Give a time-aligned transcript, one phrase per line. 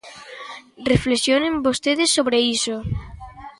[0.91, 2.75] Reflexionen vostedes sobre iso.